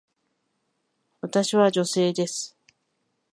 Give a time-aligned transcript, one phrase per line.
[1.21, 2.57] 私は女性です。